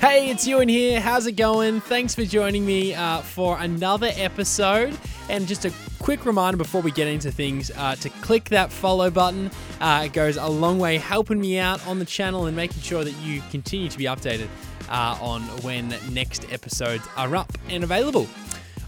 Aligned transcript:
Hey, 0.00 0.30
it's 0.30 0.46
Ewan 0.46 0.68
here. 0.68 1.00
How's 1.00 1.26
it 1.26 1.32
going? 1.32 1.80
Thanks 1.80 2.14
for 2.14 2.24
joining 2.24 2.64
me 2.64 2.94
uh, 2.94 3.18
for 3.20 3.58
another 3.58 4.12
episode. 4.14 4.96
And 5.28 5.48
just 5.48 5.64
a 5.64 5.72
quick 5.98 6.24
reminder 6.24 6.56
before 6.56 6.82
we 6.82 6.92
get 6.92 7.08
into 7.08 7.32
things 7.32 7.72
uh, 7.76 7.96
to 7.96 8.08
click 8.08 8.44
that 8.50 8.70
follow 8.70 9.10
button. 9.10 9.50
Uh, 9.80 10.04
it 10.06 10.12
goes 10.12 10.36
a 10.36 10.46
long 10.46 10.78
way 10.78 10.98
helping 10.98 11.40
me 11.40 11.58
out 11.58 11.84
on 11.84 11.98
the 11.98 12.04
channel 12.04 12.46
and 12.46 12.54
making 12.54 12.80
sure 12.80 13.02
that 13.02 13.14
you 13.22 13.42
continue 13.50 13.88
to 13.88 13.98
be 13.98 14.04
updated 14.04 14.46
uh, 14.88 15.18
on 15.20 15.42
when 15.62 15.92
next 16.12 16.46
episodes 16.52 17.04
are 17.16 17.34
up 17.34 17.52
and 17.68 17.82
available. 17.82 18.28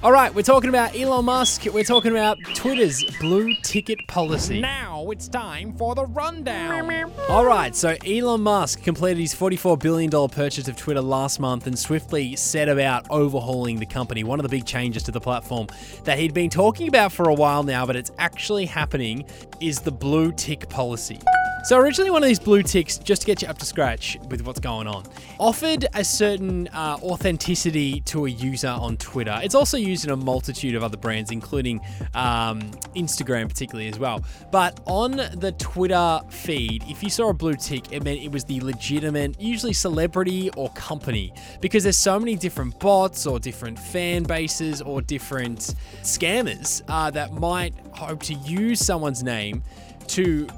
All 0.03 0.13
right, 0.13 0.35
we're 0.35 0.41
talking 0.41 0.71
about 0.71 0.99
Elon 0.99 1.27
Musk. 1.27 1.67
We're 1.67 1.85
talking 1.85 2.13
about 2.13 2.39
Twitter's 2.55 3.05
blue 3.21 3.55
ticket 3.63 3.99
policy. 4.09 4.59
Now 4.59 5.11
it's 5.11 5.29
time 5.29 5.75
for 5.77 5.95
the 5.95 6.07
rundown. 6.07 7.13
All 7.29 7.45
right, 7.45 7.77
so 7.77 7.95
Elon 8.07 8.41
Musk 8.41 8.83
completed 8.83 9.21
his 9.21 9.35
$44 9.35 9.79
billion 9.79 10.11
purchase 10.31 10.69
of 10.69 10.77
Twitter 10.77 11.03
last 11.03 11.39
month 11.39 11.67
and 11.67 11.79
swiftly 11.79 12.35
set 12.35 12.71
about 12.71 13.11
overhauling 13.11 13.79
the 13.79 13.85
company. 13.85 14.25
One 14.25 14.39
of 14.39 14.43
the 14.43 14.49
big 14.49 14.65
changes 14.65 15.03
to 15.03 15.11
the 15.11 15.21
platform 15.21 15.67
that 16.05 16.19
he'd 16.19 16.33
been 16.33 16.49
talking 16.49 16.89
about 16.89 17.13
for 17.13 17.29
a 17.29 17.35
while 17.35 17.63
now, 17.63 17.85
but 17.85 17.95
it's 17.95 18.11
actually 18.17 18.65
happening, 18.65 19.27
is 19.61 19.81
the 19.81 19.93
blue 19.93 20.33
tick 20.33 20.67
policy. 20.71 21.19
So 21.63 21.79
originally, 21.79 22.11
one 22.11 22.23
of 22.23 22.27
these 22.27 22.41
blue 22.41 22.63
ticks, 22.63 22.97
just 22.97 23.23
to 23.23 23.27
get 23.27 23.43
you 23.43 23.49
up 23.49 23.59
to 23.59 23.67
scratch 23.67 24.19
with 24.29 24.41
what's 24.47 24.61
going 24.61 24.87
on, 24.87 25.05
offered 25.39 25.87
a 25.95 26.03
certain 26.03 26.69
uh, 26.69 26.97
authenticity 27.03 28.01
to 28.07 28.25
a 28.25 28.31
user 28.31 28.69
on 28.69 28.97
Twitter. 28.97 29.39
It's 29.43 29.55
also 29.55 29.77
used 29.77 30.05
in 30.05 30.11
a 30.11 30.17
multitude 30.17 30.75
of 30.75 30.83
other 30.83 30.97
brands, 30.97 31.31
including 31.31 31.81
um, 32.15 32.63
Instagram, 32.97 33.49
particularly 33.49 33.89
as 33.89 33.99
well. 33.99 34.25
But 34.51 34.81
on 34.87 35.13
the 35.13 35.55
Twitter 35.59 36.21
feed, 36.31 36.83
if 36.89 37.03
you 37.03 37.11
saw 37.11 37.29
a 37.29 37.35
blue 37.35 37.55
tick, 37.55 37.93
it 37.93 38.03
meant 38.03 38.21
it 38.21 38.33
was 38.33 38.45
the 38.45 38.61
legitimate, 38.63 39.39
usually 39.39 39.75
celebrity 39.75 40.51
or 40.57 40.71
company, 40.71 41.33
because 41.61 41.83
there's 41.83 41.99
so 41.99 42.19
many 42.19 42.37
different 42.37 42.81
bots 42.81 43.27
or 43.27 43.39
different 43.39 43.79
fan 43.79 44.23
bases 44.23 44.81
or 44.81 45.03
different 45.03 45.75
scammers 46.03 46.83
uh, 46.89 47.11
that 47.11 47.35
might 47.35 47.75
hope 47.93 48.23
to 48.23 48.35
use 48.35 48.81
someone's 48.81 49.23
name 49.23 49.63
to 50.07 50.49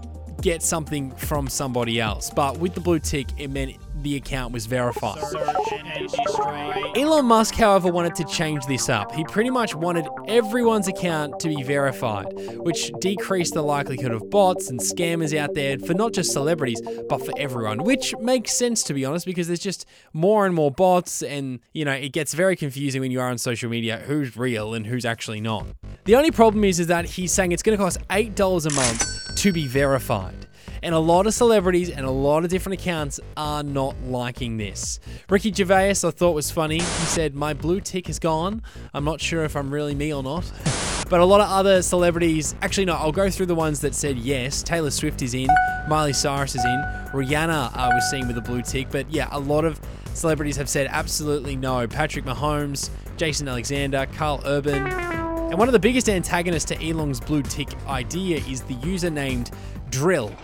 get 0.42 0.62
something 0.62 1.10
from 1.12 1.48
somebody 1.48 2.00
else. 2.00 2.30
But 2.30 2.58
with 2.58 2.74
the 2.74 2.80
blue 2.80 2.98
tick, 2.98 3.28
it 3.38 3.48
meant 3.48 3.76
the 4.02 4.16
account 4.16 4.52
was 4.52 4.66
verified. 4.66 5.22
Elon 6.96 7.24
Musk, 7.26 7.54
however, 7.54 7.90
wanted 7.90 8.14
to 8.16 8.24
change 8.24 8.66
this 8.66 8.88
up. 8.88 9.12
He 9.12 9.24
pretty 9.24 9.50
much 9.50 9.74
wanted 9.74 10.06
everyone's 10.26 10.88
account 10.88 11.38
to 11.40 11.48
be 11.48 11.62
verified, 11.62 12.26
which 12.58 12.90
decreased 13.00 13.54
the 13.54 13.62
likelihood 13.62 14.10
of 14.10 14.28
bots 14.28 14.70
and 14.70 14.80
scammers 14.80 15.36
out 15.36 15.54
there 15.54 15.78
for 15.78 15.94
not 15.94 16.12
just 16.12 16.32
celebrities, 16.32 16.82
but 17.08 17.24
for 17.24 17.32
everyone, 17.36 17.84
which 17.84 18.14
makes 18.20 18.52
sense 18.52 18.82
to 18.84 18.94
be 18.94 19.04
honest, 19.04 19.24
because 19.24 19.46
there's 19.46 19.60
just 19.60 19.86
more 20.12 20.44
and 20.46 20.54
more 20.54 20.70
bots, 20.70 21.22
and 21.22 21.60
you 21.72 21.84
know, 21.84 21.92
it 21.92 22.12
gets 22.12 22.34
very 22.34 22.56
confusing 22.56 23.00
when 23.00 23.12
you 23.12 23.20
are 23.20 23.28
on 23.28 23.38
social 23.38 23.70
media 23.70 23.98
who's 24.06 24.36
real 24.36 24.74
and 24.74 24.86
who's 24.86 25.04
actually 25.04 25.40
not. 25.40 25.66
The 26.04 26.16
only 26.16 26.32
problem 26.32 26.64
is, 26.64 26.80
is 26.80 26.88
that 26.88 27.04
he's 27.04 27.32
saying 27.32 27.52
it's 27.52 27.62
going 27.62 27.78
to 27.78 27.82
cost 27.82 27.98
$8 28.08 28.66
a 28.66 28.74
month 28.74 29.21
to 29.42 29.50
be 29.50 29.66
verified. 29.66 30.46
And 30.84 30.94
a 30.94 31.00
lot 31.00 31.26
of 31.26 31.34
celebrities 31.34 31.90
and 31.90 32.06
a 32.06 32.10
lot 32.12 32.44
of 32.44 32.50
different 32.50 32.80
accounts 32.80 33.18
are 33.36 33.64
not 33.64 34.00
liking 34.04 34.56
this. 34.56 35.00
Ricky 35.28 35.52
Gervais, 35.52 35.90
I 35.90 36.10
thought 36.12 36.30
was 36.36 36.52
funny. 36.52 36.76
He 36.78 37.06
said, 37.06 37.34
My 37.34 37.52
blue 37.52 37.80
tick 37.80 38.08
is 38.08 38.20
gone. 38.20 38.62
I'm 38.94 39.04
not 39.04 39.20
sure 39.20 39.42
if 39.42 39.56
I'm 39.56 39.74
really 39.74 39.96
me 39.96 40.14
or 40.14 40.22
not. 40.22 40.44
but 41.10 41.18
a 41.18 41.24
lot 41.24 41.40
of 41.40 41.50
other 41.50 41.82
celebrities, 41.82 42.54
actually, 42.62 42.84
no, 42.84 42.94
I'll 42.94 43.10
go 43.10 43.28
through 43.30 43.46
the 43.46 43.56
ones 43.56 43.80
that 43.80 43.96
said 43.96 44.16
yes. 44.16 44.62
Taylor 44.62 44.92
Swift 44.92 45.22
is 45.22 45.34
in, 45.34 45.48
Miley 45.88 46.12
Cyrus 46.12 46.54
is 46.54 46.64
in, 46.64 46.78
Rihanna 47.12 47.72
uh, 47.74 47.90
was 47.92 48.08
seen 48.12 48.28
with 48.28 48.38
a 48.38 48.42
blue 48.42 48.62
tick. 48.62 48.90
But 48.92 49.10
yeah, 49.10 49.26
a 49.32 49.40
lot 49.40 49.64
of 49.64 49.80
celebrities 50.14 50.56
have 50.56 50.68
said 50.68 50.86
absolutely 50.88 51.56
no. 51.56 51.88
Patrick 51.88 52.24
Mahomes, 52.24 52.90
Jason 53.16 53.48
Alexander, 53.48 54.06
Karl 54.14 54.40
Urban. 54.44 55.11
And 55.52 55.58
one 55.58 55.68
of 55.68 55.72
the 55.72 55.78
biggest 55.78 56.08
antagonists 56.08 56.64
to 56.64 56.82
Elon's 56.82 57.20
blue 57.20 57.42
tick 57.42 57.68
idea 57.86 58.38
is 58.48 58.62
the 58.62 58.72
user 58.72 59.10
named 59.10 59.50
dril. 59.90 60.34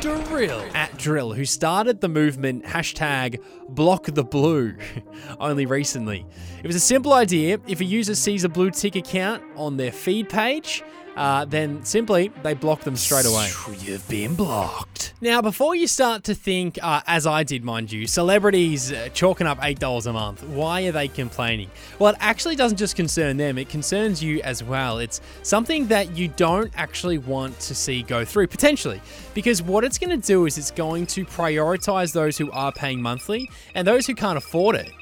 dril 0.00 0.74
at 0.74 0.90
dril, 0.94 1.36
who 1.36 1.44
started 1.44 2.00
the 2.00 2.08
movement 2.08 2.64
hashtag 2.64 3.40
block 3.68 4.06
the 4.06 4.24
blue 4.24 4.76
only 5.38 5.66
recently. 5.66 6.26
It 6.64 6.66
was 6.66 6.74
a 6.74 6.80
simple 6.80 7.12
idea. 7.12 7.60
If 7.68 7.80
a 7.80 7.84
user 7.84 8.16
sees 8.16 8.42
a 8.42 8.48
blue 8.48 8.72
tick 8.72 8.96
account 8.96 9.44
on 9.54 9.76
their 9.76 9.92
feed 9.92 10.28
page, 10.28 10.82
uh, 11.16 11.44
then 11.44 11.84
simply 11.84 12.28
they 12.42 12.54
block 12.54 12.82
them 12.82 12.96
straight 12.96 13.26
away. 13.26 13.50
You've 13.80 14.06
been 14.08 14.34
blocked. 14.34 15.14
Now, 15.20 15.40
before 15.40 15.74
you 15.74 15.86
start 15.86 16.24
to 16.24 16.34
think, 16.34 16.78
uh, 16.82 17.00
as 17.06 17.26
I 17.26 17.42
did, 17.42 17.64
mind 17.64 17.90
you, 17.90 18.06
celebrities 18.06 18.92
uh, 18.92 19.08
chalking 19.14 19.46
up 19.46 19.58
$8 19.60 20.06
a 20.06 20.12
month, 20.12 20.42
why 20.44 20.82
are 20.82 20.92
they 20.92 21.08
complaining? 21.08 21.70
Well, 21.98 22.12
it 22.12 22.18
actually 22.20 22.54
doesn't 22.54 22.76
just 22.76 22.96
concern 22.96 23.38
them, 23.38 23.56
it 23.56 23.68
concerns 23.68 24.22
you 24.22 24.42
as 24.42 24.62
well. 24.62 24.98
It's 24.98 25.22
something 25.42 25.86
that 25.86 26.16
you 26.16 26.28
don't 26.28 26.70
actually 26.76 27.18
want 27.18 27.58
to 27.60 27.74
see 27.74 28.02
go 28.02 28.24
through, 28.24 28.48
potentially, 28.48 29.00
because 29.32 29.62
what 29.62 29.84
it's 29.84 29.96
going 29.96 30.20
to 30.20 30.26
do 30.26 30.44
is 30.44 30.58
it's 30.58 30.70
going 30.70 31.06
to 31.06 31.24
prioritize 31.24 32.12
those 32.12 32.36
who 32.36 32.50
are 32.52 32.72
paying 32.72 33.00
monthly 33.00 33.50
and 33.74 33.88
those 33.88 34.06
who 34.06 34.14
can't 34.14 34.36
afford 34.36 34.76
it, 34.76 34.92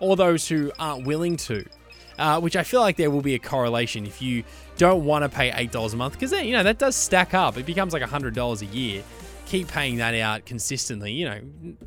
or 0.00 0.14
those 0.14 0.46
who 0.46 0.70
aren't 0.78 1.06
willing 1.06 1.36
to. 1.36 1.64
Uh, 2.18 2.40
which 2.40 2.54
I 2.54 2.62
feel 2.62 2.80
like 2.80 2.96
there 2.96 3.10
will 3.10 3.22
be 3.22 3.34
a 3.34 3.38
correlation 3.38 4.06
if 4.06 4.22
you 4.22 4.44
don't 4.76 5.04
want 5.04 5.24
to 5.24 5.28
pay 5.28 5.52
eight 5.52 5.72
dollars 5.72 5.94
a 5.94 5.96
month 5.96 6.14
because 6.14 6.32
you 6.32 6.52
know 6.52 6.62
that 6.62 6.78
does 6.78 6.96
stack 6.96 7.34
up. 7.34 7.56
It 7.56 7.66
becomes 7.66 7.92
like 7.92 8.02
hundred 8.02 8.34
dollars 8.34 8.62
a 8.62 8.66
year. 8.66 9.02
Keep 9.46 9.68
paying 9.68 9.98
that 9.98 10.14
out 10.14 10.46
consistently. 10.46 11.12
You 11.12 11.28
know, 11.28 11.40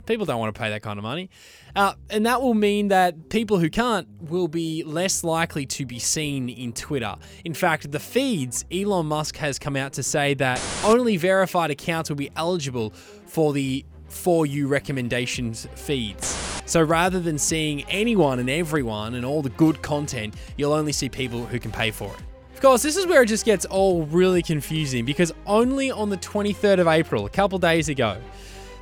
people 0.06 0.26
don't 0.26 0.40
want 0.40 0.54
to 0.54 0.60
pay 0.60 0.70
that 0.70 0.84
kind 0.84 1.00
of 1.00 1.04
money, 1.04 1.30
uh, 1.76 1.94
and 2.10 2.26
that 2.26 2.42
will 2.42 2.54
mean 2.54 2.90
that 2.90 3.30
people 3.30 3.58
who 3.58 3.70
can't 3.70 4.08
will 4.22 4.48
be 4.48 4.84
less 4.84 5.24
likely 5.24 5.66
to 5.66 5.86
be 5.86 5.98
seen 5.98 6.50
in 6.50 6.72
Twitter. 6.72 7.16
In 7.44 7.54
fact, 7.54 7.92
the 7.92 8.00
feeds 8.00 8.64
Elon 8.72 9.08
Musk 9.08 9.38
has 9.38 9.58
come 9.58 9.76
out 9.76 9.94
to 9.94 10.04
say 10.04 10.34
that 10.36 10.62
only 10.84 11.18
verified 11.18 11.72
accounts 11.72 12.10
will 12.10 12.18
be 12.18 12.30
eligible 12.36 12.92
for 13.26 13.54
the 13.54 13.86
for 14.08 14.46
you 14.46 14.68
recommendations 14.68 15.68
feeds. 15.76 16.47
So 16.68 16.82
rather 16.82 17.20
than 17.20 17.38
seeing 17.38 17.84
anyone 17.86 18.40
and 18.40 18.50
everyone 18.50 19.16
and 19.16 19.26
all 19.26 19.42
the 19.42 19.50
good 19.50 19.82
content, 19.82 20.36
you'll 20.58 20.74
only 20.74 20.92
see 20.92 21.10
people 21.10 21.46
who 21.46 21.60
can 21.60 21.72
pay 21.72 21.92
for 21.92 22.14
it. 22.14 22.20
Of 22.54 22.62
course, 22.62 22.84
this 22.84 22.98
is 22.98 23.08
where 23.08 23.22
it 23.22 23.28
just 23.28 23.46
gets 23.46 23.66
all 23.66 24.04
really 24.04 24.42
confusing 24.42 25.06
because 25.06 25.32
only 25.46 25.92
on 25.92 26.10
the 26.10 26.18
23rd 26.18 26.80
of 26.80 26.88
April, 26.88 27.26
a 27.26 27.30
couple 27.30 27.58
days 27.58 27.88
ago, 27.88 28.18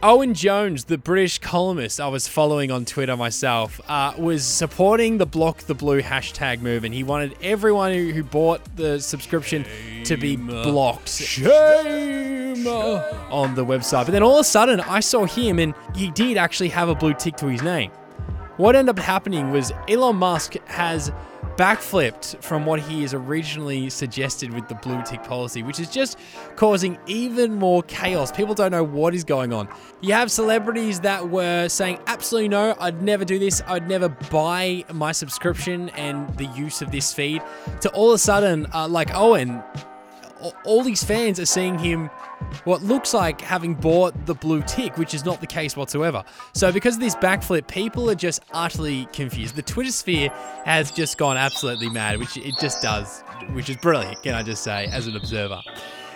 Owen 0.01 0.33
Jones, 0.33 0.85
the 0.85 0.97
British 0.97 1.39
columnist 1.39 1.99
I 1.99 2.07
was 2.07 2.27
following 2.27 2.69
on 2.69 2.85
Twitter 2.85 3.17
myself, 3.17 3.81
uh, 3.87 4.13
was 4.17 4.45
supporting 4.45 5.17
the 5.17 5.25
Block 5.25 5.59
the 5.59 5.73
Blue 5.73 6.01
hashtag 6.01 6.61
movement. 6.61 6.85
And 6.85 6.93
he 6.93 7.03
wanted 7.03 7.35
everyone 7.41 7.93
who, 7.93 8.23
bought 8.23 8.61
the 8.75 8.99
subscription. 8.99 9.65
To 10.05 10.17
be 10.17 10.35
blocked. 10.35 11.09
Shame. 11.09 12.65
On 12.67 13.53
the 13.53 13.65
website. 13.65 14.05
But 14.05 14.11
then 14.11 14.23
all 14.23 14.35
of 14.35 14.41
a 14.41 14.43
sudden, 14.43 14.79
I 14.79 14.99
saw 14.99 15.25
him 15.25 15.59
and 15.59 15.73
he 15.93 16.09
did 16.11 16.37
actually 16.37 16.69
have 16.69 16.89
a 16.89 16.95
blue 16.95 17.13
tick 17.13 17.35
to 17.37 17.47
his 17.47 17.61
name. 17.61 17.91
What 18.57 18.75
ended 18.75 18.97
up 18.97 19.03
happening 19.03 19.51
was 19.51 19.73
Elon 19.89 20.15
Musk 20.15 20.53
has 20.67 21.11
backflipped 21.57 22.41
from 22.43 22.65
what 22.65 22.79
he 22.81 23.01
has 23.01 23.13
originally 23.13 23.89
suggested 23.89 24.53
with 24.53 24.67
the 24.67 24.75
blue 24.75 25.01
tick 25.03 25.23
policy, 25.23 25.63
which 25.63 25.79
is 25.79 25.89
just 25.89 26.17
causing 26.55 26.97
even 27.05 27.55
more 27.55 27.83
chaos. 27.83 28.31
People 28.31 28.53
don't 28.53 28.71
know 28.71 28.83
what 28.83 29.13
is 29.13 29.23
going 29.23 29.53
on. 29.53 29.69
You 30.01 30.13
have 30.13 30.31
celebrities 30.31 31.01
that 31.01 31.29
were 31.29 31.69
saying, 31.69 31.99
absolutely 32.07 32.49
no, 32.49 32.75
I'd 32.79 33.01
never 33.01 33.23
do 33.25 33.39
this, 33.39 33.61
I'd 33.67 33.87
never 33.87 34.09
buy 34.09 34.83
my 34.93 35.11
subscription 35.11 35.89
and 35.89 36.33
the 36.37 36.45
use 36.47 36.81
of 36.81 36.91
this 36.91 37.13
feed, 37.13 37.41
to 37.81 37.89
all 37.91 38.09
of 38.09 38.15
a 38.15 38.19
sudden, 38.19 38.67
uh, 38.73 38.87
like 38.87 39.13
Owen, 39.13 39.63
all 40.63 40.83
these 40.83 41.03
fans 41.03 41.39
are 41.39 41.45
seeing 41.45 41.77
him 41.77 42.09
what 42.63 42.83
looks 42.83 43.13
like 43.13 43.41
having 43.41 43.75
bought 43.75 44.25
the 44.25 44.35
blue 44.35 44.61
tick, 44.63 44.97
which 44.97 45.13
is 45.13 45.25
not 45.25 45.41
the 45.41 45.47
case 45.47 45.75
whatsoever. 45.75 46.23
So, 46.53 46.71
because 46.71 46.95
of 46.95 47.01
this 47.01 47.15
backflip, 47.15 47.67
people 47.67 48.09
are 48.09 48.15
just 48.15 48.43
utterly 48.53 49.07
confused. 49.13 49.55
The 49.55 49.61
Twitter 49.61 49.91
sphere 49.91 50.29
has 50.65 50.91
just 50.91 51.17
gone 51.17 51.37
absolutely 51.37 51.89
mad, 51.89 52.19
which 52.19 52.37
it 52.37 52.55
just 52.59 52.81
does, 52.81 53.21
which 53.53 53.69
is 53.69 53.77
brilliant, 53.77 54.21
can 54.23 54.33
I 54.33 54.43
just 54.43 54.63
say, 54.63 54.85
as 54.87 55.07
an 55.07 55.15
observer. 55.15 55.61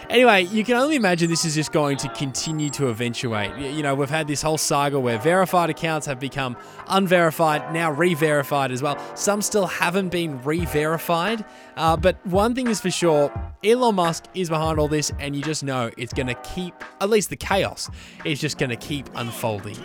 Anyway, 0.09 0.43
you 0.45 0.63
can 0.63 0.75
only 0.75 0.95
imagine 0.95 1.29
this 1.29 1.45
is 1.45 1.53
just 1.53 1.71
going 1.71 1.95
to 1.95 2.09
continue 2.09 2.67
to 2.71 2.87
eventuate. 2.89 3.55
You 3.59 3.83
know, 3.83 3.93
we've 3.93 4.09
had 4.09 4.27
this 4.27 4.41
whole 4.41 4.57
saga 4.57 4.99
where 4.99 5.19
verified 5.19 5.69
accounts 5.69 6.07
have 6.07 6.19
become 6.19 6.57
unverified, 6.87 7.71
now 7.71 7.91
re 7.91 8.15
verified 8.15 8.71
as 8.71 8.81
well. 8.81 8.97
Some 9.15 9.43
still 9.43 9.67
haven't 9.67 10.09
been 10.09 10.41
re 10.41 10.65
verified. 10.65 11.45
Uh, 11.77 11.95
but 11.95 12.25
one 12.25 12.55
thing 12.55 12.69
is 12.69 12.81
for 12.81 12.89
sure 12.89 13.31
Elon 13.63 13.93
Musk 13.93 14.23
is 14.33 14.49
behind 14.49 14.79
all 14.79 14.87
this, 14.87 15.11
and 15.19 15.35
you 15.35 15.43
just 15.43 15.63
know 15.63 15.91
it's 15.95 16.13
going 16.13 16.27
to 16.27 16.35
keep, 16.55 16.73
at 16.99 17.09
least 17.11 17.29
the 17.29 17.35
chaos, 17.35 17.87
is 18.25 18.41
just 18.41 18.57
going 18.57 18.71
to 18.71 18.75
keep 18.75 19.07
unfolding. 19.13 19.77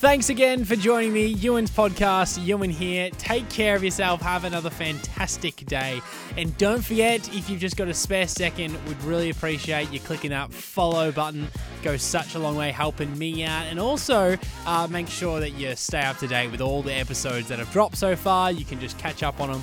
Thanks 0.00 0.30
again 0.30 0.64
for 0.64 0.76
joining 0.76 1.12
me. 1.12 1.26
Ewan's 1.26 1.70
podcast, 1.70 2.42
Ewan 2.42 2.70
here. 2.70 3.10
Take 3.18 3.50
care 3.50 3.76
of 3.76 3.84
yourself. 3.84 4.22
Have 4.22 4.44
another 4.44 4.70
fantastic 4.70 5.56
day. 5.66 6.00
And 6.38 6.56
don't 6.56 6.82
forget, 6.82 7.28
if 7.34 7.50
you've 7.50 7.60
just 7.60 7.76
got 7.76 7.86
a 7.86 7.92
spare 7.92 8.26
second, 8.26 8.82
we'd 8.86 9.02
really 9.02 9.28
appreciate 9.28 9.92
you 9.92 10.00
clicking 10.00 10.30
that 10.30 10.54
follow 10.54 11.12
button. 11.12 11.48
Goes 11.82 12.00
such 12.00 12.34
a 12.34 12.38
long 12.38 12.56
way 12.56 12.70
helping 12.70 13.16
me 13.18 13.44
out. 13.44 13.66
And 13.66 13.78
also, 13.78 14.38
uh, 14.64 14.88
make 14.90 15.06
sure 15.06 15.38
that 15.38 15.50
you 15.50 15.76
stay 15.76 16.00
up 16.00 16.16
to 16.20 16.26
date 16.26 16.50
with 16.50 16.62
all 16.62 16.80
the 16.80 16.94
episodes 16.94 17.48
that 17.48 17.58
have 17.58 17.70
dropped 17.70 17.98
so 17.98 18.16
far. 18.16 18.50
You 18.50 18.64
can 18.64 18.80
just 18.80 18.96
catch 18.96 19.22
up 19.22 19.38
on 19.38 19.52
them. 19.52 19.62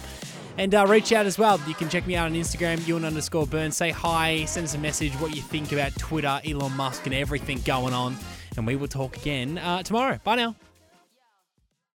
And 0.60 0.75
uh, 0.75 0.86
reach 0.88 1.12
out 1.13 1.25
as 1.25 1.39
well. 1.39 1.60
You 1.68 1.74
can 1.74 1.89
check 1.89 2.06
me 2.06 2.16
out 2.16 2.28
on 2.28 2.36
Instagram, 2.36 2.88
Ewan 2.88 3.06
underscore 3.06 3.48
Burn. 3.48 3.72
Say 3.72 3.89
hi, 3.89 4.45
send 4.45 4.66
us 4.66 4.75
a 4.75 4.78
message 4.78 5.13
what 5.13 5.36
you 5.36 5.42
think 5.42 5.72
about 5.72 5.98
Twitter, 5.98 6.39
Elon 6.45 6.74
Musk, 6.74 7.07
and 7.07 7.16
everything 7.16 7.60
going 7.62 7.95
on 7.95 8.16
and 8.57 8.68
we 8.68 8.75
will 8.75 8.88
talk 8.88 9.15
again 9.18 9.57
uh, 9.57 9.83
tomorrow. 9.83 10.19
Bye 10.24 10.36
now. 10.36 10.56